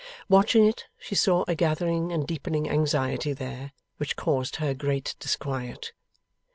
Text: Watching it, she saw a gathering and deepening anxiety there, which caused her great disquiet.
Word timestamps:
Watching 0.27 0.65
it, 0.65 0.87
she 0.97 1.13
saw 1.13 1.45
a 1.47 1.53
gathering 1.53 2.11
and 2.11 2.25
deepening 2.25 2.67
anxiety 2.67 3.33
there, 3.33 3.71
which 3.97 4.15
caused 4.15 4.55
her 4.55 4.73
great 4.73 5.13
disquiet. 5.19 5.91